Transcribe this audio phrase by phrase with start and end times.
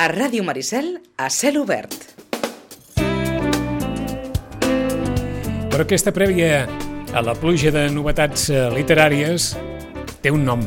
[0.00, 1.92] A Ràdio Maricel, a cel obert.
[5.68, 6.62] Però aquesta prèvia
[7.12, 9.50] a la pluja de novetats eh, literàries
[10.24, 10.62] té un nom.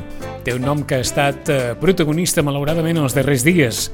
[0.45, 3.87] Té un nom que ha estat eh, protagonista, malauradament, els darrers dies.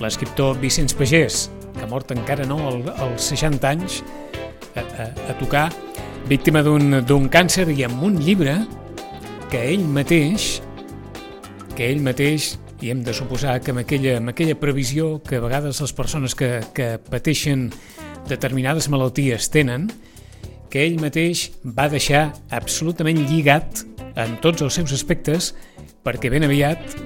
[0.00, 2.56] L'escriptor Vicenç Pagès, que mort encara no
[2.96, 4.00] als 60 anys,
[4.72, 5.66] a, a, a tocar,
[6.32, 8.56] víctima d'un càncer i amb un llibre
[9.52, 10.62] que ell mateix
[11.76, 15.44] que ell mateix i hem de suposar que amb aquella, amb aquella previsió que a
[15.44, 17.68] vegades les persones que, que pateixen
[18.28, 19.86] determinades malalties tenen,
[20.72, 23.84] que ell mateix va deixar absolutament lligat
[24.18, 25.52] en tots els seus aspectes
[26.02, 26.96] perquè ben aviat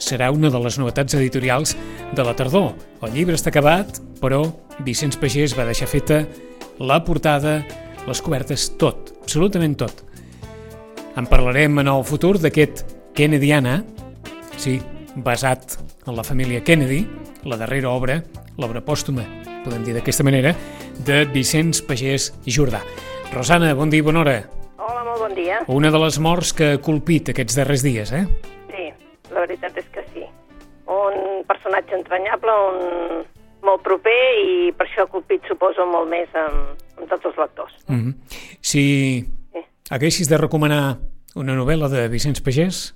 [0.00, 1.76] serà una de les novetats editorials
[2.16, 2.72] de la tardor.
[3.04, 4.42] El llibre està acabat, però
[4.88, 6.24] Vicenç Pagès va deixar feta
[6.80, 7.58] la portada,
[8.08, 10.04] les cobertes, tot, absolutament tot.
[11.16, 12.84] En parlarem en el futur d'aquest
[13.16, 13.82] Kennediana,
[14.60, 14.78] sí,
[15.16, 17.06] basat en la família Kennedy,
[17.44, 18.20] la darrera obra,
[18.60, 19.24] l'obra pòstuma,
[19.64, 20.52] podem dir d'aquesta manera,
[21.06, 22.82] de Vicenç Pagès Jordà.
[23.32, 24.36] Rosana, bon dia i bona hora.
[24.76, 25.62] Hola, molt bon dia.
[25.72, 28.26] Una de les morts que ha colpit aquests darrers dies, eh?
[28.70, 28.90] Sí,
[29.32, 30.26] la veritat és que sí.
[30.86, 33.24] Un personatge entranyable, un
[33.66, 37.74] molt proper i per això ha colpit, suposo, molt més amb, amb tots els lectors.
[37.88, 38.14] Mm -hmm.
[38.60, 38.84] Si
[39.52, 39.64] sí.
[39.90, 40.98] haguessis de recomanar
[41.34, 42.94] una novel·la de Vicenç Pagès,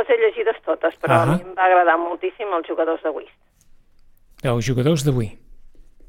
[0.00, 1.34] les he llegides totes, però uh -huh.
[1.34, 3.38] a mi em va agradar moltíssim els jugadors de whist.
[4.42, 5.30] Els jugadors d'avui?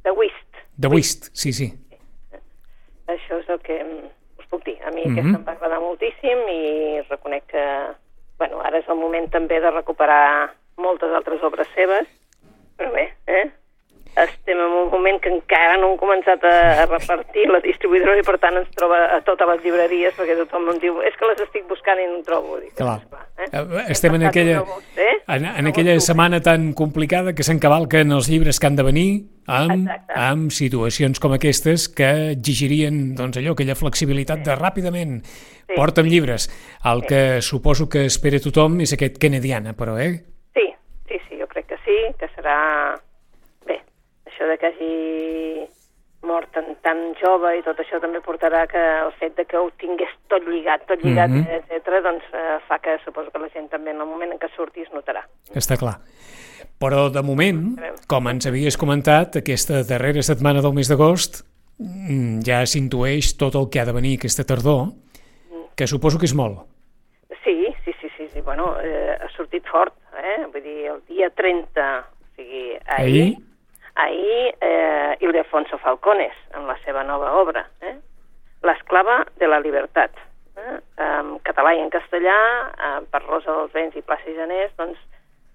[0.04, 0.52] De whist.
[0.78, 1.74] De whist, sí, sí.
[3.08, 3.76] Això és el que
[4.40, 4.78] us puc dir.
[4.84, 5.20] A mi uh -huh.
[5.20, 7.66] aquesta em va agradar moltíssim i reconec que
[8.42, 12.08] bueno, ara és el moment també de recuperar moltes altres obres seves,
[12.78, 13.52] però bé, eh?
[14.16, 18.26] Estem en un moment que encara no hem començat a, a repartir la distribuïdora i
[18.28, 21.44] per tant ens troba a totes les llibreries perquè tothom em diu és que les
[21.46, 22.58] estic buscant i no en trobo.
[22.60, 23.00] Dic, clar.
[23.08, 23.48] clar eh?
[23.48, 24.64] eh estem en aquella,
[24.98, 25.14] eh?
[25.28, 29.10] en, en aquella setmana tan complicada que s'encavalquen els llibres que han de venir
[29.48, 35.78] amb, amb situacions com aquestes que exigirien doncs, allò, aquella flexibilitat de ràpidament sí.
[35.78, 36.50] porta'm llibres.
[36.84, 37.08] El sí.
[37.14, 40.12] que suposo que espera tothom és aquest Kennediana, però, eh?
[40.58, 40.68] Sí,
[41.08, 42.60] sí, sí, jo crec que sí, que serà
[44.42, 45.68] això de que hagi
[46.26, 49.70] mort tan, tan jove i tot això també portarà que el fet de que ho
[49.82, 51.62] tingués tot lligat, tot lligat, mm -hmm.
[51.72, 54.50] etc., doncs eh, fa que suposo que la gent també en el moment en què
[54.56, 55.26] surti es notarà.
[55.56, 55.98] Està clar.
[56.80, 61.44] Però de moment, com ens havies comentat, aquesta darrera setmana del mes d'agost
[61.80, 64.94] mm, ja s'intueix tot el que ha de venir aquesta tardor,
[65.76, 66.58] que suposo que és molt.
[67.44, 68.42] Sí, sí, sí, sí, sí.
[68.42, 70.46] bueno, eh, ha sortit fort, eh?
[70.54, 73.51] vull dir, el dia 30, o sigui, ahir, ahir?
[73.96, 77.98] Ahir eh, Ildefonso Falcones, en la seva nova obra, eh?
[78.64, 80.14] L'esclava de la libertat,
[80.58, 80.78] eh?
[81.02, 82.38] en català i en castellà,
[82.72, 85.00] eh, per Rosa dels Vents i Plaça Janés, doncs,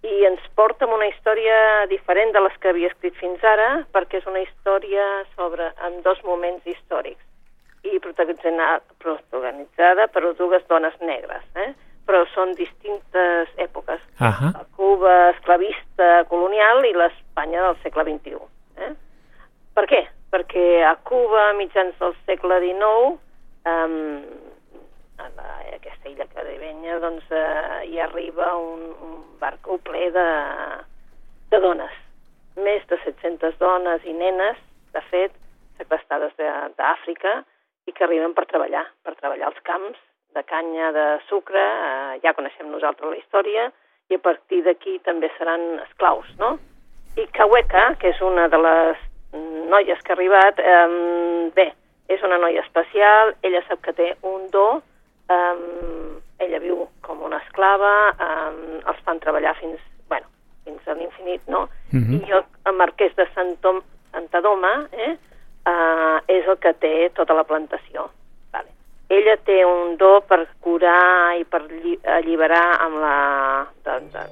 [0.07, 4.21] i ens porta amb una història diferent de les que havia escrit fins ara, perquè
[4.21, 7.25] és una història sobre en dos moments històrics
[7.87, 11.43] i protagonitzada per dues dones negres.
[11.55, 11.73] Eh?
[12.07, 14.01] Però són distintes èpoques.
[14.21, 14.53] Uh -huh.
[14.55, 18.39] La Cuba esclavista colonial i l'Espanya del segle XXI.
[18.77, 18.93] Eh?
[19.75, 20.07] Per què?
[20.31, 23.19] Perquè a Cuba, mitjans del segle XIX,
[23.73, 24.23] um,
[25.19, 30.29] a, la, a aquesta illa caribenya, doncs, uh, hi arriba un, un barco ple de,
[31.51, 31.93] de dones.
[32.57, 34.57] Més de 700 dones i nenes,
[34.93, 35.33] de fet,
[35.77, 36.33] sequestrades
[36.77, 37.45] d'Àfrica,
[37.87, 39.99] i que arriben per treballar, per treballar als camps
[40.37, 43.71] de canya de sucre, eh, ja coneixem nosaltres la història,
[44.11, 46.57] i a partir d'aquí també seran esclaus, no?
[47.17, 49.01] I Kaweka, que és una de les
[49.73, 51.71] noies que ha arribat, eh, bé,
[52.13, 54.83] és una noia especial, ella sap que té un do,
[55.33, 55.57] eh,
[56.45, 60.29] ella viu com una esclava, eh, els fan treballar fins, bueno,
[60.65, 61.69] fins a l'infinit, no?
[61.93, 62.05] Uh mhm.
[62.21, 62.29] -huh.
[62.29, 63.83] I el, el marquès de Santom,
[64.13, 65.17] Santadoma eh,
[65.67, 68.11] eh, és el que té tota la plantació
[69.19, 71.63] ella té un do per curar i per
[72.19, 73.17] alliberar amb la...
[73.87, 74.27] De, de,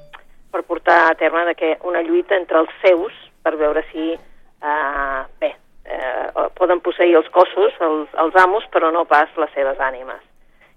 [0.54, 5.20] per portar a terme de que una lluita entre els seus per veure si eh,
[5.40, 5.50] bé,
[5.84, 10.22] eh, poden posseir els cossos, els, els amos, però no pas les seves ànimes.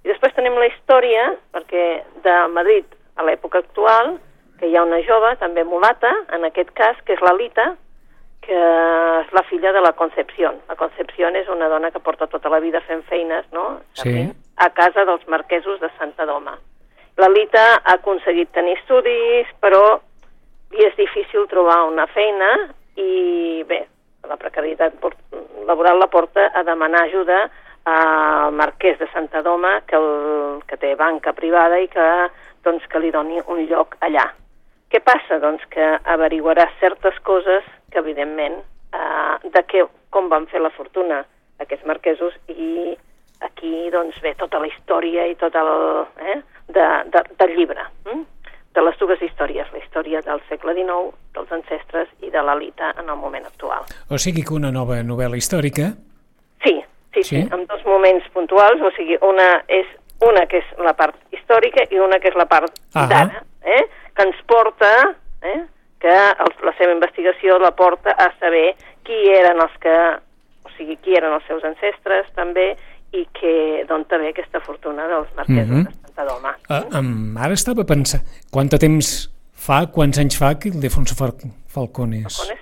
[0.03, 1.85] I després tenim la història, perquè
[2.25, 2.85] de Madrid
[3.17, 4.17] a l'època actual,
[4.59, 7.75] que hi ha una jove, també mulata, en aquest cas, que és l'Alita,
[8.41, 10.55] que és la filla de la Concepción.
[10.69, 13.81] La Concepción és una dona que porta tota la vida fent feines, no?
[13.99, 14.27] Sí.
[14.57, 16.57] A casa dels marquesos de Santa Doma.
[17.17, 19.99] La Lita ha aconseguit tenir estudis, però
[20.71, 22.49] li és difícil trobar una feina
[22.95, 23.81] i, bé,
[24.27, 24.99] la precarietat
[25.65, 27.47] laboral la porta a demanar ajuda
[27.87, 32.07] al marquès de Santa Doma, que, el, que té banca privada i que,
[32.63, 34.27] doncs, que li doni un lloc allà.
[34.91, 35.39] Què passa?
[35.43, 38.61] Doncs que averiguarà certes coses que, evidentment,
[38.95, 41.23] eh, de què, com van fer la fortuna
[41.59, 42.95] aquests marquesos i
[43.41, 45.71] aquí doncs, ve tota la història i tot el,
[46.23, 46.39] eh,
[46.73, 48.23] de, de, del llibre, hm?
[48.77, 53.09] de les dues històries, la història del segle XIX, dels ancestres i de l'elita en
[53.09, 53.87] el moment actual.
[54.13, 55.91] O sigui que una nova novel·la històrica?
[56.63, 56.75] Sí,
[57.13, 59.89] sí, sí, sí, amb dos moments puntuals, o sigui, una és
[60.25, 63.83] una que és la part històrica i una que és la part d'ara, eh?
[64.17, 64.91] Que ens porta,
[65.45, 65.59] eh?
[66.01, 68.71] que el, la seva investigació la porta a saber
[69.05, 69.95] qui eren els que,
[70.65, 72.73] o sigui, qui eren els seus ancestres també,
[73.15, 75.87] i que d'on també aquesta fortuna dels marquesos mm -hmm.
[75.87, 76.51] de Santa Doma.
[76.69, 81.31] Uh, um, ara estava pensant, quant de temps fa, quants anys fa que Ildefonso Fal
[81.67, 82.37] Falcones?
[82.37, 82.59] Falcones?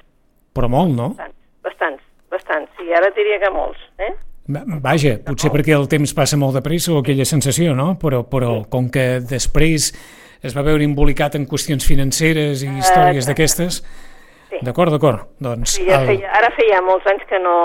[0.53, 1.09] Però molt, no?
[1.09, 4.13] Bastants, bastants, bastants, i ara diria que molts, eh?
[4.47, 7.97] Vaja, potser perquè el temps passa molt de pressa o aquella sensació, no?
[7.97, 9.91] Però, però com que després
[10.43, 13.81] es va veure embolicat en qüestions financeres i històries uh, d'aquestes...
[14.55, 14.59] Sí.
[14.63, 15.25] D'acord, d'acord.
[15.41, 16.05] Doncs sí, ja el...
[16.07, 17.55] feia, ara feia molts anys que no,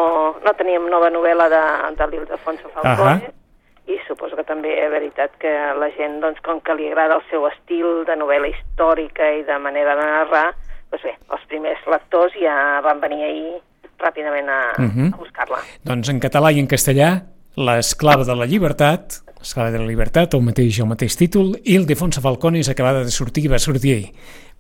[0.43, 1.61] no teníem nova novel·la de,
[1.99, 3.95] de l'Ildefonso Falcone, uh -huh.
[3.95, 7.23] i suposo que també és veritat que la gent, doncs, com que li agrada el
[7.31, 10.55] seu estil de novel·la històrica i de manera de narrar,
[10.91, 13.63] doncs bé, els primers lectors ja van venir ahir
[14.01, 15.15] ràpidament a, uh -huh.
[15.15, 15.59] a buscar-la.
[15.85, 17.23] Doncs en català i en castellà,
[17.59, 21.87] L'esclava de la llibertat, L'esclava de la llibertat, el mateix, el mateix títol, i el
[21.89, 24.11] Defonso Falcone és acabada de sortir, va sortir ahir.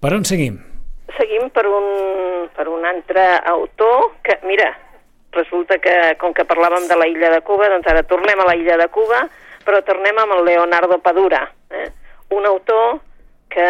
[0.00, 0.56] Per on seguim?
[1.18, 1.88] Seguim per un,
[2.56, 4.70] per un altre autor que, mira,
[5.36, 8.56] resulta que, com que parlàvem de la illa de Cuba, doncs ara tornem a la
[8.56, 9.26] illa de Cuba,
[9.66, 11.44] però tornem amb el Leonardo Padura,
[11.76, 11.90] eh?
[12.32, 13.02] un autor
[13.52, 13.68] que,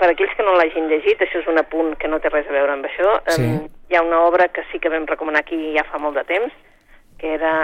[0.00, 2.56] per aquells que no l'hagin llegit, això és un apunt que no té res a
[2.56, 3.46] veure amb això, sí.
[3.46, 6.26] eh, hi ha una obra que sí que vam recomanar aquí ja fa molt de
[6.26, 6.58] temps,
[7.18, 7.54] que era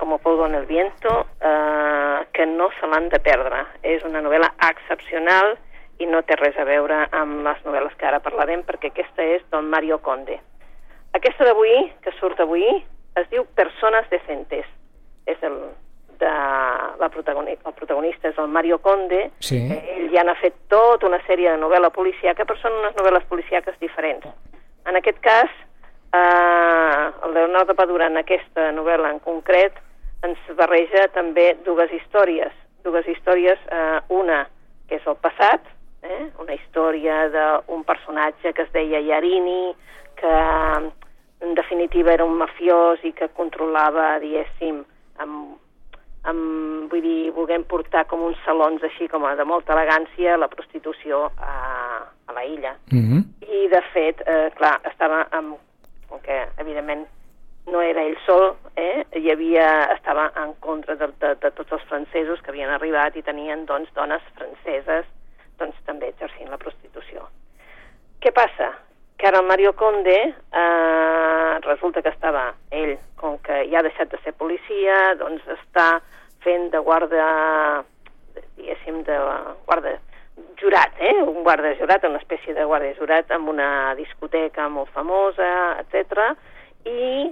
[0.00, 3.66] com Polvo en el viento, eh, que no se l'han de perdre.
[3.82, 5.58] És una novel·la excepcional
[6.00, 9.44] i no té res a veure amb les novel·les que ara parlarem, perquè aquesta és
[9.52, 10.40] Don Mario Conde.
[11.12, 12.64] Aquesta d'avui, que surt avui,
[13.20, 14.64] es diu Persones decentes.
[15.28, 15.58] És el,
[16.20, 16.30] de
[17.00, 19.60] la protagonista, el protagonista és el Mario Conde, sí.
[19.68, 23.76] ell ja n'ha fet tot una sèrie de novel·la policíaca, però són unes novel·les policíaques
[23.80, 24.26] diferents.
[24.88, 25.52] En aquest cas,
[26.16, 29.76] eh, el Leonardo Padura en aquesta novel·la en concret
[30.26, 32.52] ens barreja també dues històries.
[32.84, 34.46] Dues històries, eh, una
[34.88, 35.62] que és el passat,
[36.02, 36.26] eh?
[36.42, 39.74] una història d'un personatge que es deia Yarini,
[40.20, 40.36] que
[41.40, 44.82] en definitiva era un mafiós i que controlava, diguéssim,
[45.22, 45.54] amb,
[46.28, 50.50] amb, vull dir, volguem portar com uns salons així com a de molta elegància la
[50.52, 51.54] prostitució a,
[52.26, 52.76] a la illa.
[52.92, 53.22] Mm -hmm.
[53.48, 55.56] I, de fet, eh, clar, estava amb,
[56.08, 57.06] com que, evidentment,
[57.70, 59.04] no era ell sol, eh?
[59.16, 63.24] hi havia, estava en contra de, de, de tots els francesos que havien arribat i
[63.26, 65.08] tenien doncs, dones franceses
[65.60, 67.26] doncs, també exercint la prostitució.
[68.20, 68.72] Què passa?
[69.20, 74.12] Que ara el Mario Conde eh, resulta que estava ell, com que ja ha deixat
[74.12, 75.88] de ser policia, doncs està
[76.44, 77.26] fent de guarda,
[78.56, 79.18] diguéssim, de
[79.68, 79.98] guarda
[80.60, 81.16] jurat, eh?
[81.22, 85.50] un guarda jurat, una espècie de guarda jurat amb una discoteca molt famosa,
[85.80, 86.32] etc.
[86.88, 87.30] I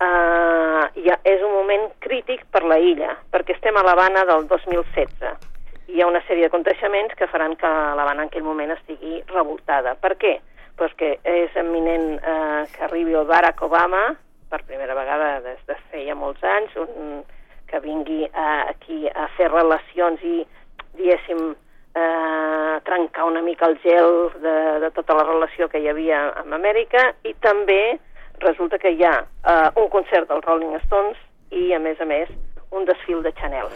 [0.00, 5.48] eh, ja és un moment crític per la illa, perquè estem a l'Havana del 2016
[5.90, 9.96] i hi ha una sèrie de que faran que l'Havana en aquell moment estigui revoltada.
[9.96, 10.40] Per què?
[10.76, 14.14] Pues que és eminent eh, que arribi el Barack Obama,
[14.48, 17.24] per primera vegada des de feia molts anys, un,
[17.66, 20.46] que vingui eh, aquí a fer relacions i,
[20.94, 21.54] diguéssim,
[21.94, 26.54] eh, trencar una mica el gel de, de tota la relació que hi havia amb
[26.54, 27.98] Amèrica i també
[28.40, 31.18] resulta que hi ha uh, un concert dels Rolling Stones
[31.50, 32.30] i, a més a més,
[32.70, 33.68] un desfil de Chanel.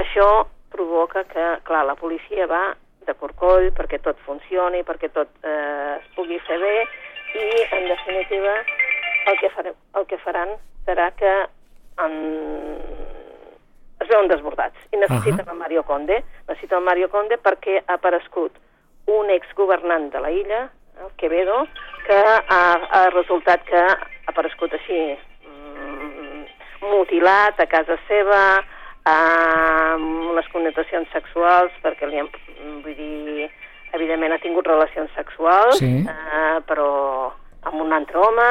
[0.00, 0.28] Això
[0.72, 2.72] provoca que, clar, la policia va
[3.06, 6.74] de corcoll perquè tot funcioni, perquè tot eh, es pugui fer bé
[7.34, 8.54] i, en definitiva,
[9.30, 10.54] el que, farem, el que faran
[10.86, 11.32] serà que
[12.04, 12.14] en...
[14.02, 15.52] es veuen desbordats i necessiten uh -huh.
[15.52, 16.22] el Mario Conde.
[16.48, 18.52] Necessiten el Mario Conde perquè ha aparegut
[19.06, 20.70] un exgovernant de la illa,
[21.20, 21.66] Quevedo,
[22.06, 22.62] que ha,
[22.98, 23.96] ha resultat que ha
[24.30, 25.00] aparegut així
[25.46, 26.44] mm,
[26.90, 28.42] mutilat a casa seva,
[29.08, 32.30] amb unes connotacions sexuals, perquè li han,
[32.84, 33.48] vull dir,
[33.96, 35.90] evidentment ha tingut relacions sexuals, sí.
[36.06, 37.32] eh, però
[37.68, 38.48] amb un altre home,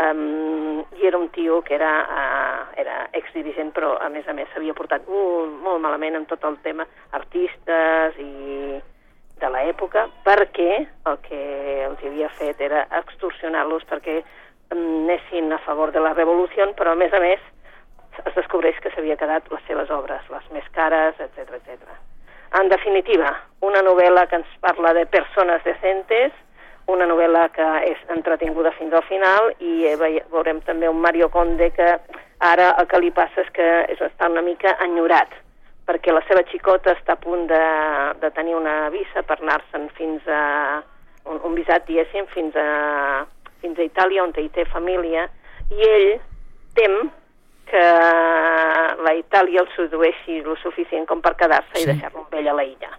[0.00, 4.48] um, i era un tio que era, uh, era exdirigent, però a més a més
[4.52, 8.80] s'havia portat molt, molt malament amb tot el tema artistes i
[9.40, 11.40] de l'època perquè el que
[11.86, 14.20] els havia fet era extorsionar-los perquè
[14.70, 17.40] anessin a favor de la revolució, però a més a més
[18.20, 21.98] es descobreix que s'havia quedat les seves obres, les més cares, etc etc.
[22.60, 23.32] En definitiva,
[23.66, 26.32] una novel·la que ens parla de persones decentes,
[26.90, 29.96] una novel·la que és entretinguda fins al final i eh,
[30.32, 31.92] veurem també un Mario Conde que
[32.40, 35.36] ara el que li passa és que està una mica enyorat
[35.90, 37.60] perquè la seva xicota està a punt de,
[38.22, 40.42] de tenir una visa per anar-se'n fins a
[41.26, 43.26] un, un visat, diguéssim, fins a,
[43.62, 45.26] fins a Itàlia, on hi té família,
[45.74, 46.10] i ell
[46.78, 46.96] tem
[47.70, 47.84] que
[49.02, 51.84] la Itàlia el sedueixi el suficient com per quedar-se sí.
[51.84, 52.90] i deixar-lo amb ell a la illa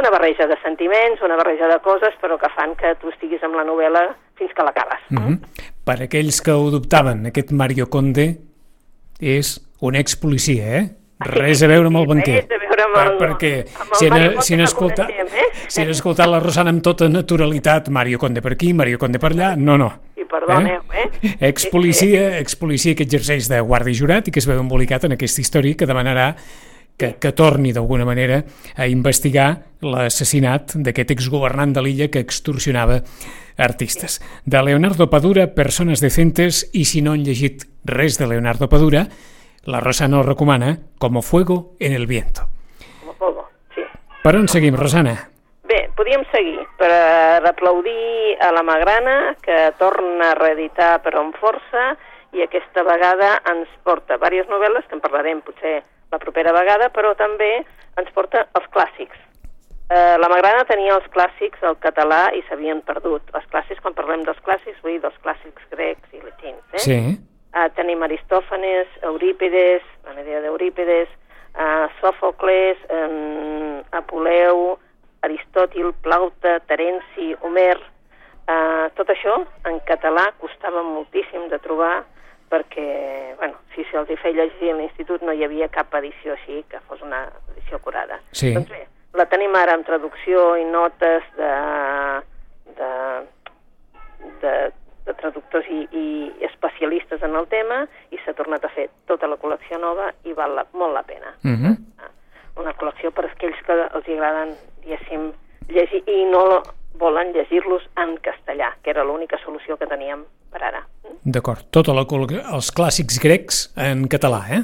[0.00, 3.58] una barreja de sentiments, una barreja de coses, però que fan que tu estiguis amb
[3.58, 4.04] la novel·la
[4.38, 5.02] fins que l'acabes.
[5.10, 5.64] Mm -hmm.
[5.84, 8.38] Per aquells que ho dubtaven, aquest Mario Conde
[9.18, 10.99] és un ex-policia, eh?
[11.20, 12.38] Res a veure amb el banquer.
[12.48, 15.48] Res a veure amb el, perquè amb el si, han, si, han escoltat, eh?
[15.68, 19.34] si han escoltat la Rosana amb tota naturalitat, Mario Conde per aquí, Mario Conde per
[19.34, 19.90] allà, no, no.
[20.16, 21.04] I perdoneu, eh?
[21.20, 21.36] eh?
[21.50, 25.76] Ex-policia, ex-policia que exerceix de guàrdia jurat i que es veu embolicat en aquesta història
[25.76, 26.30] que demanarà
[27.00, 28.42] que, que torni d'alguna manera
[28.76, 29.50] a investigar
[29.84, 33.00] l'assassinat d'aquest exgovernant de l'illa que extorsionava
[33.60, 34.20] artistes.
[34.44, 39.06] De Leonardo Padura, Persones decentes, i si no han llegit res de Leonardo Padura,
[39.64, 42.42] la Rosana ho recomana Como fuego en el viento.
[43.00, 43.82] Como fuego, sí.
[44.22, 45.30] Per on seguim, Rosana?
[45.64, 46.90] Bé, podíem seguir per
[47.46, 51.94] aplaudir a la Magrana, que torna a reeditar però amb força,
[52.32, 57.14] i aquesta vegada ens porta diverses novel·les, que en parlarem potser la propera vegada, però
[57.18, 57.52] també
[58.00, 59.18] ens porta els clàssics.
[59.90, 63.26] Eh, la Magrana tenia els clàssics al català i s'havien perdut.
[63.34, 66.62] Els clàssics, quan parlem dels clàssics, vull dir dels clàssics grecs i latins.
[66.74, 66.82] Eh?
[66.84, 66.98] Sí.
[67.50, 71.08] Eh, tenim Aristòfanes, Eurípides, la idea d'Eurípides,
[71.54, 74.78] eh, Sòfocles, eh, Apoleu,
[75.22, 77.78] Aristòtil, Plauta, Terenci, Homer...
[78.50, 79.36] Eh, tot això
[79.68, 82.00] en català costava moltíssim de trobar
[82.50, 86.64] perquè, bueno, si se'ls hi feia llegir a l'institut no hi havia cap edició així
[86.72, 87.20] que fos una
[87.52, 88.18] edició curada.
[88.32, 88.50] Sí.
[88.56, 88.80] Doncs bé,
[89.14, 91.52] la tenim ara en traducció i notes de,
[92.80, 92.90] de,
[94.42, 94.54] de,
[95.06, 96.06] de traductors i, i
[96.46, 100.54] especialistes en el tema i s'ha tornat a fer tota la col·lecció nova i val
[100.58, 101.34] la, molt la pena.
[101.44, 101.64] Uh mhm.
[101.66, 101.76] -huh.
[102.60, 105.32] Una col·lecció per aquells que els agraden, diguéssim,
[105.68, 106.62] llegir i no
[107.00, 110.84] volen llegir-los en castellà, que era l'única solució que teníem per ara.
[111.24, 112.04] D'acord, tota la,
[112.54, 114.62] els clàssics grecs en català, eh?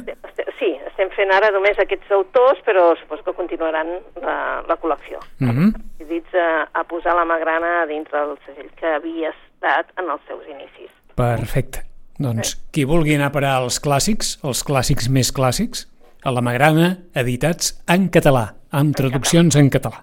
[0.59, 4.37] Sí, estem fent ara només aquests autors, però suposo que continuaran la,
[4.69, 5.21] la col·lecció.
[5.39, 5.73] Mm -hmm.
[5.99, 10.45] Decidits a, a posar la magrana dintre del segell que havia estat en els seus
[10.47, 10.91] inicis.
[11.17, 11.83] Perfecte.
[12.17, 15.85] Doncs qui vulgui anar a parar als clàssics, els clàssics més clàssics,
[16.25, 20.01] a la Magrana, editats en català, amb traduccions en català.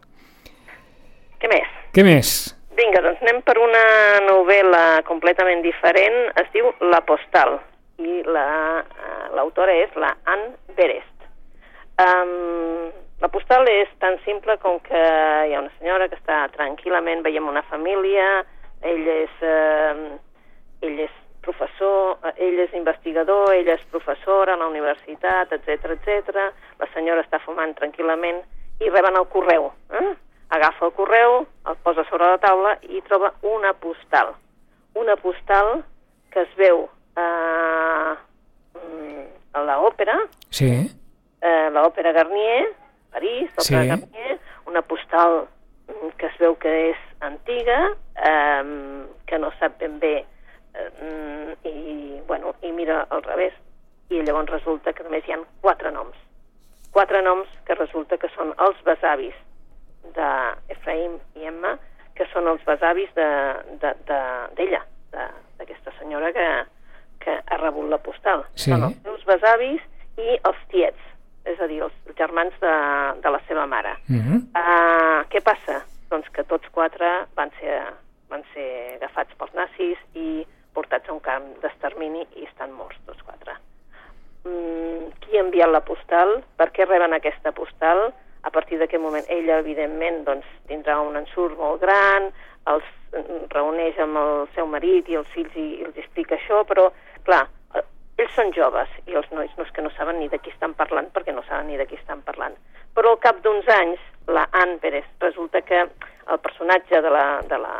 [1.41, 1.71] Què més?
[1.93, 2.33] Què més?
[2.77, 3.83] Vinga, doncs anem per una
[4.27, 6.19] novel·la completament diferent.
[6.41, 7.57] Es diu La Postal
[8.01, 8.79] i eh,
[9.35, 11.09] l'autora la, és la Anne Berest.
[12.03, 12.89] Um,
[13.21, 17.45] la postal és tan simple com que hi ha una senyora que està tranquil·lament, veiem
[17.47, 18.41] una família,
[18.83, 20.17] ell és, uh,
[20.83, 26.43] ell és professor, ell és investigador, ella és professora a la universitat, etc etc.
[26.79, 28.43] La senyora està fumant tranquil·lament
[28.83, 29.71] i reben el correu.
[29.91, 30.13] Eh?
[30.53, 34.33] agafa el correu, el posa sobre la taula i troba una postal.
[34.99, 35.81] Una postal
[36.33, 36.85] que es veu
[37.17, 38.13] eh,
[39.53, 40.19] a l'òpera,
[40.53, 40.69] sí.
[41.41, 42.67] eh, l'òpera Garnier,
[43.13, 43.89] París, l'òpera sí.
[43.93, 44.37] Garnier,
[44.69, 45.43] una postal
[46.17, 47.79] que es veu que és antiga,
[48.23, 50.15] eh, que no sap ben bé,
[50.73, 53.53] eh, i, bueno, i mira al revés,
[54.09, 56.17] i llavors resulta que només hi ha quatre noms.
[56.93, 59.35] Quatre noms que resulta que són els besavis
[60.13, 61.77] d'Efraim i Emma,
[62.13, 63.93] que són els besavis d'ella, de,
[64.59, 64.67] de,
[65.13, 65.25] de,
[65.57, 66.45] d'aquesta senyora que,
[67.23, 68.45] que ha rebut la postal.
[68.53, 68.69] Sí.
[68.69, 69.81] Són els seus besavis
[70.21, 71.09] i els tiets,
[71.49, 72.75] és a dir, els germans de,
[73.23, 73.95] de la seva mare.
[74.09, 74.39] Uh -huh.
[74.53, 75.81] uh, què passa?
[76.09, 77.81] Doncs que tots quatre van ser,
[78.33, 83.21] van ser agafats pels nazis i portats a un camp d'extermini i estan morts tots
[83.23, 83.55] quatre.
[84.43, 86.41] Mm, qui ha enviat la postal?
[86.57, 88.09] Per què reben aquesta postal?
[88.43, 92.29] a partir d'aquest moment ella, evidentment, doncs, tindrà un ensurt molt gran,
[92.71, 92.87] els
[93.53, 96.89] reuneix amb el seu marit i els fills i, i els explica això, però,
[97.27, 97.45] clar,
[97.77, 97.85] eh,
[98.19, 100.75] ells són joves i els nois no és que no saben ni de qui estan
[100.79, 102.57] parlant perquè no saben ni de qui estan parlant.
[102.93, 107.59] Però al cap d'uns anys, la Anne Pérez, resulta que el personatge de la, de,
[107.63, 107.77] la,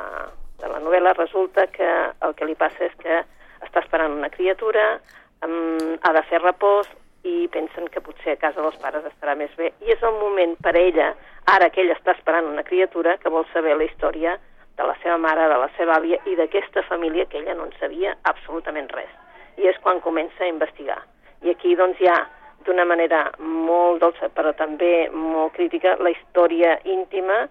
[0.63, 1.89] de la novel·la resulta que
[2.24, 3.22] el que li passa és que
[3.63, 4.98] està esperant una criatura,
[5.46, 6.88] um, ha de fer repòs,
[7.24, 9.72] i pensen que potser a casa dels pares estarà més bé.
[9.88, 11.13] I és el moment per ella,
[11.53, 14.36] ara que ella està esperant una criatura, que vol saber la història
[14.77, 17.75] de la seva mare, de la seva àvia i d'aquesta família que ella no en
[17.79, 19.12] sabia absolutament res.
[19.58, 21.00] I és quan comença a investigar.
[21.43, 22.20] I aquí doncs hi ha
[22.67, 27.46] d'una manera molt dolça, però també molt crítica, la història íntima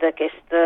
[0.00, 0.64] d'aquesta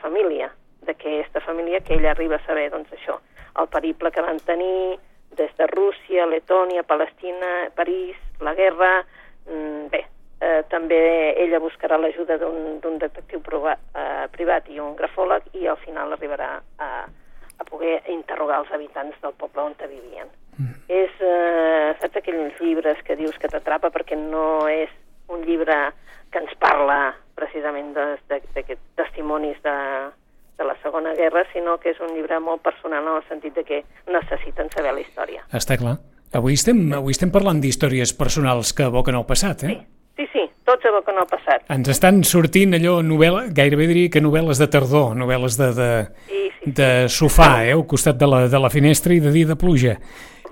[0.00, 0.50] família,
[0.86, 3.18] d'aquesta família que ella arriba a saber, doncs això,
[3.60, 4.98] el periple que van tenir
[5.36, 9.04] des de Rússia, Letònia, Palestina, París, la guerra...
[9.46, 10.04] Mm, bé,
[10.40, 11.00] eh, també
[11.42, 16.50] ella buscarà l'ajuda d'un detectiu prova, eh, privat i un grafòleg i al final arribarà
[16.78, 16.90] a,
[17.58, 20.28] a poder interrogar els habitants del poble on vivien.
[20.58, 20.74] Mm.
[20.88, 24.90] És, eh, saps aquells llibres que dius que t'atrapa perquè no és
[25.32, 25.76] un llibre
[26.30, 29.76] que ens parla precisament d'aquests testimonis de,
[30.58, 33.64] de la Segona Guerra, sinó que és un llibre molt personal en el sentit de
[33.64, 35.46] que necessiten saber la història.
[35.56, 35.98] Està clar.
[36.36, 39.78] Avui estem, avui estem parlant d'històries personals que evoquen el passat, eh?
[40.18, 41.64] Sí, sí, sí tots evoquen el passat.
[41.74, 45.88] Ens estan sortint allò, novel·la, gairebé diria que novel·les de tardor, novel·les de, de,
[46.28, 49.48] sí, sí, de sofà, eh, al costat de la, de la finestra i de dia
[49.50, 49.96] de pluja.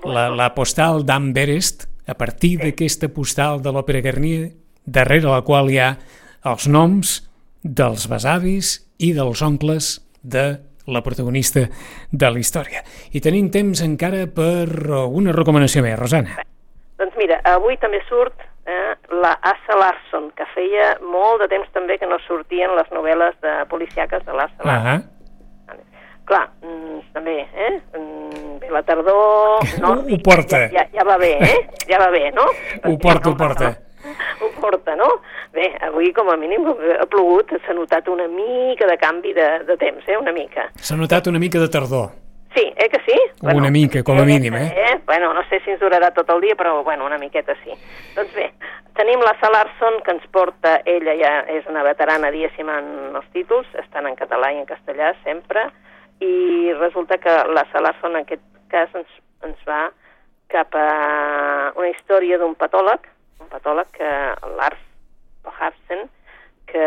[0.03, 2.63] La, la postal d'Anne Berest, a partir sí.
[2.65, 4.49] d'aquesta postal de l'Òpera Garnier,
[4.89, 5.93] darrere la qual hi ha
[6.49, 7.19] els noms
[7.63, 10.45] dels besavis i dels oncles de
[10.89, 11.67] la protagonista
[12.11, 12.81] de la història.
[13.13, 14.67] I tenim temps encara per
[15.05, 16.41] una recomanació més, Rosana.
[16.99, 21.99] Doncs mira, avui també surt eh, la Asa Larson, que feia molt de temps també
[22.01, 24.99] que no sortien les novel·les de policiaques de l'Assa Larson.
[24.99, 25.15] -huh.
[26.29, 27.81] Clar, mm, també, eh?
[27.97, 29.63] Mm, bé, la tardor...
[29.81, 30.69] No, ho, porta.
[30.69, 31.69] Ja, ja, ja va bé, eh?
[31.89, 32.45] Ja va bé, no?
[32.85, 33.77] Ho porta, ho porta.
[34.39, 35.09] Ho porta, no?
[35.51, 39.77] Bé, avui com a mínim ha plogut, s'ha notat una mica de canvi de, de
[39.77, 40.17] temps, eh?
[40.17, 40.69] Una mica.
[40.79, 42.09] S'ha notat una mica de tardor.
[42.55, 43.17] Sí, eh que sí?
[43.41, 44.73] Bueno, una mica, com a mínim, eh?
[44.75, 44.99] eh?
[45.05, 47.75] Bueno, no sé si ens durarà tot el dia, però bueno, una miqueta sí.
[48.15, 48.47] Doncs bé,
[48.97, 53.69] tenim la Salarson, que ens porta, ella ja és una veterana, diguéssim, en els títols,
[53.83, 55.67] estan en català i en castellà sempre,
[56.25, 59.85] i resulta que la Salarson en aquest cas ens, ens va
[60.49, 60.89] cap a
[61.77, 63.05] una història d'un patòleg,
[63.39, 64.11] un patòleg que
[64.57, 64.85] Lars
[65.59, 66.07] Hafsen,
[66.69, 66.85] que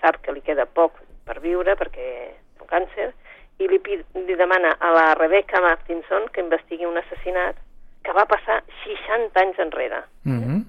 [0.00, 2.08] sap que li queda poc per viure perquè
[2.56, 3.12] té un càncer,
[3.58, 3.80] i li,
[4.26, 7.56] li demana a la Rebecca Martinson que investigui un assassinat
[8.04, 10.02] que va passar 60 anys enrere.
[10.24, 10.60] Mm -hmm.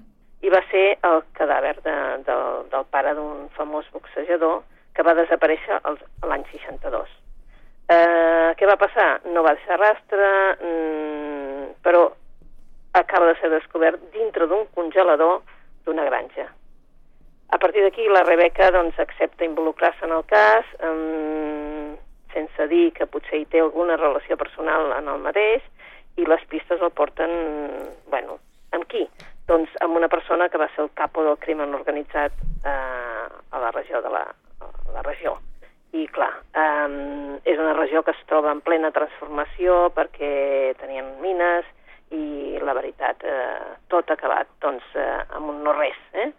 [0.42, 5.82] I va ser el cadàver de, del, del pare d'un famós boxejador que va desaparèixer
[6.24, 7.10] l'any 62.
[7.90, 9.22] Eh, què va passar?
[9.26, 10.30] No va deixar rastre,
[10.62, 12.12] mm, però
[13.00, 15.42] acaba de ser descobert dintre d'un congelador
[15.86, 16.48] d'una granja.
[17.50, 21.96] A partir d'aquí la Rebeca doncs, accepta involucrar-se en el cas, um,
[22.34, 25.64] sense dir que potser hi té alguna relació personal en el mateix,
[26.18, 27.32] i les pistes el porten,
[28.12, 28.40] bueno,
[28.76, 29.06] amb qui?
[29.48, 32.34] Doncs amb una persona que va ser el capo del crimen organitzat
[32.66, 34.26] eh, a la regió de la,
[34.94, 35.38] la regió.
[35.96, 41.70] I clar, um, és una regió que es troba en plena transformació perquè tenien mines
[42.16, 45.98] i la veritat, eh, tot acabat doncs, eh, amb un no-res.
[46.14, 46.32] Eh?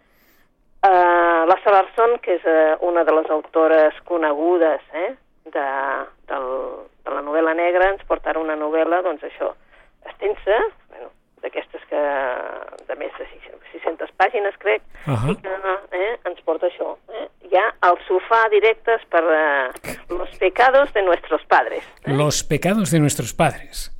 [0.79, 5.09] Uh, la Salarson, que és uh, una de les autores conegudes eh,
[5.51, 5.65] de,
[6.31, 6.45] del,
[7.03, 9.51] de la novel·la negra, ens portarà una novel·la, doncs això,
[10.07, 11.11] extensa, bueno,
[11.43, 12.03] d'aquestes que
[12.87, 13.27] de més de
[13.73, 15.33] 600 pàgines, crec, uh -huh.
[15.33, 16.95] i que eh, ens porta això.
[17.11, 17.27] Eh?
[17.51, 21.83] Ja al sofà directes per uh, Los pecados de nuestros padres.
[22.05, 22.13] Eh?
[22.13, 23.91] Los pecados de nuestros padres.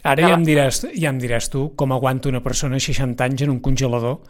[0.00, 0.08] Mm?
[0.12, 3.52] Ara ja em, diràs, ja em diràs tu com aguanta una persona 60 anys en
[3.56, 4.22] un congelador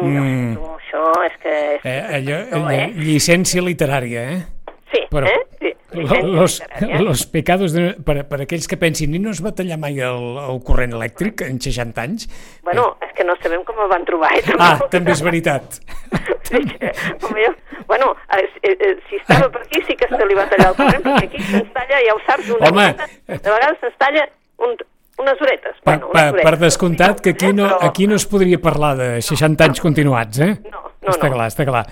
[0.00, 0.54] Mm.
[0.56, 1.56] No, això és que...
[1.74, 2.86] És, eh, allò, no, eh?
[2.96, 4.74] Llicència literària, eh?
[4.90, 5.69] Sí, Però, eh?
[5.90, 6.22] Sí.
[6.22, 6.62] Los,
[7.00, 10.26] los pecados de, per, per aquells que pensin i no es va tallar mai el,
[10.38, 12.28] el corrent elèctric en 60 anys
[12.66, 13.08] bueno, eh?
[13.08, 15.80] és que no sabem com el van trobar eh, ah, també és veritat
[16.50, 17.52] sí, home, jo,
[17.90, 21.04] bueno, eh, eh, si estava per aquí sí que se li va tallar el corrent
[21.08, 24.26] perquè aquí se'ns talla, ja ho saps una home, mica, de vegades se'ns talla
[24.62, 24.78] un,
[25.20, 25.76] unes horetes.
[25.82, 29.68] Per, bueno, unes per descomptat que aquí no, aquí no es podria parlar de 60
[29.68, 30.54] anys continuats, eh?
[30.70, 31.36] No, no, està no.
[31.36, 31.84] clar, està clar.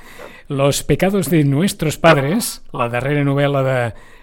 [0.49, 3.81] Los pecados de nuestros padres, la darrera novel·la de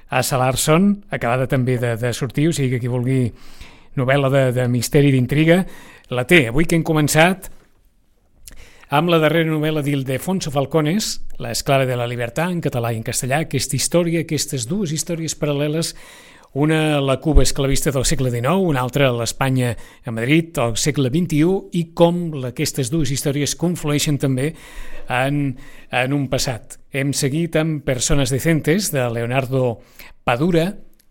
[0.10, 3.20] Asa Larson, acabada també de, de sortir, o sigui que qui vulgui
[3.94, 5.60] novel·la de, de misteri d'intriga,
[6.10, 6.48] la té.
[6.50, 7.52] Avui que hem començat
[8.90, 13.42] amb la darrera novel·la d'Ildefonso Falcones, La de la libertad, en català i en castellà,
[13.44, 15.94] aquesta història, aquestes dues històries paral·leles
[16.56, 19.74] una la Cuba esclavista del segle XIX, una altra l'Espanya
[20.08, 24.54] a Madrid del segle XXI i com aquestes dues històries conflueixen també
[25.12, 25.42] en,
[25.92, 26.78] en un passat.
[26.96, 29.82] Hem seguit amb Persones Decentes de Leonardo
[30.24, 30.70] Padura,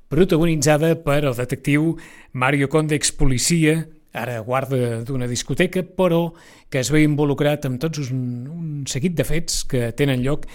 [0.08, 1.92] protagonitzada per el detectiu
[2.32, 3.82] Mario Conde, expolicia,
[4.16, 6.30] ara guarda d'una discoteca, però
[6.72, 10.48] que es ve involucrat amb tots un, un seguit de fets que tenen lloc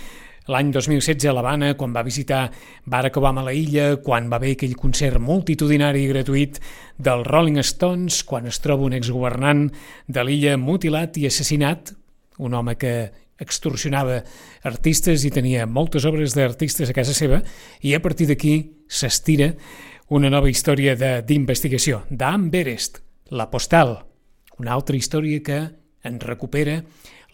[0.49, 2.47] l'any 2016 a l'Havana, quan va visitar
[2.89, 6.57] Barack Obama a la illa, quan va haver aquell concert multitudinari i gratuït
[6.97, 9.67] dels Rolling Stones, quan es troba un exgovernant
[10.07, 11.93] de l'illa mutilat i assassinat,
[12.39, 12.93] un home que
[13.39, 14.19] extorsionava
[14.67, 17.39] artistes i tenia moltes obres d'artistes a casa seva,
[17.85, 18.55] i a partir d'aquí
[18.89, 19.53] s'estira
[20.09, 23.99] una nova història d'investigació, d'Am Berest, la postal,
[24.57, 25.59] una altra història que
[26.03, 26.81] en recupera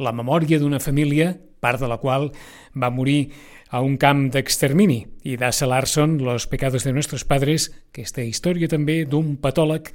[0.03, 1.31] la memòria d'una família,
[1.65, 2.29] part de la qual
[2.77, 3.31] va morir
[3.73, 9.01] a un camp d'extermini, i d'Assa Larson, Los pecados de nuestros padres, aquesta història també
[9.09, 9.89] d'un patòleg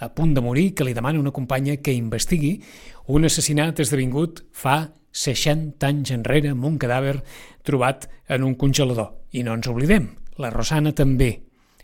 [0.00, 2.54] a punt de morir que li demana una companya que investigui
[3.12, 7.18] un assassinat esdevingut fa 60 anys enrere amb un cadàver
[7.66, 9.12] trobat en un congelador.
[9.34, 11.42] I no ens oblidem, la Rosana també.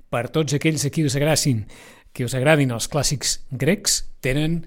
[0.08, 1.66] Per tots aquells a qui us agracin,
[2.14, 4.62] que us agradin els clàssics grecs, tenen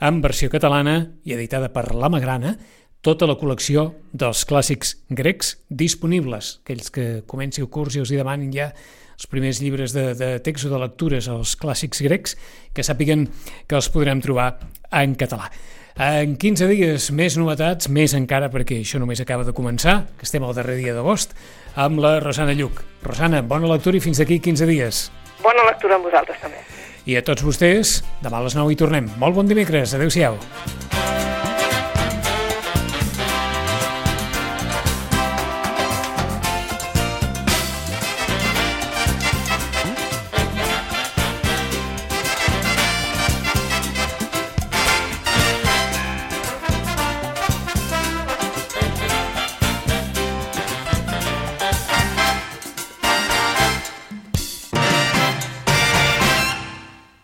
[0.00, 2.56] en versió catalana i editada per La Magrana,
[3.04, 6.58] tota la col·lecció dels clàssics grecs disponibles.
[6.64, 8.70] Aquells que comenci el curs i us hi demanin ja
[9.14, 12.34] els primers llibres de, de text o de lectures, els clàssics grecs,
[12.74, 13.28] que sàpiguen
[13.68, 14.54] que els podrem trobar
[14.90, 15.50] en català.
[15.94, 20.42] En 15 dies més novetats, més encara perquè això només acaba de començar, que estem
[20.42, 21.36] al darrer dia d'agost,
[21.78, 22.82] amb la Rosana Lluc.
[23.04, 25.04] Rosana, bona lectura i fins d'aquí 15 dies.
[25.44, 26.64] Bona lectura amb vosaltres també.
[27.06, 29.12] I a tots vostès, demà a les 9 hi tornem.
[29.20, 30.40] Molt bon dimecres, adeu-siau.